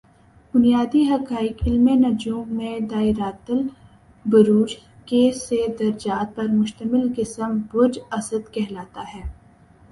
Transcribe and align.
بنیادی 0.53 1.01
حقائق 1.03 1.61
علم 1.67 1.89
نجوم 2.05 2.55
میں 2.57 2.79
دائرۃ 2.91 3.51
البروج 3.51 4.75
کے 5.05 5.21
سے 5.37 5.65
درجات 5.79 6.35
پر 6.35 6.47
مشمل 6.51 7.07
قسم 7.17 7.57
برج 7.73 7.99
اسد 8.11 8.53
کہلاتا 8.53 9.03
ہے 9.15 9.21